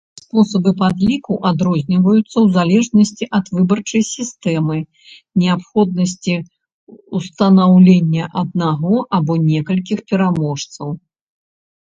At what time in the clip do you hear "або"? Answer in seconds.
9.19-9.33